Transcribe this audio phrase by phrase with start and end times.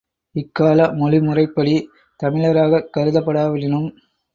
[0.35, 1.75] இக்கால மொழி முறைப்படி
[2.19, 3.89] தமிழராகக் கருதப்படாவிடினும்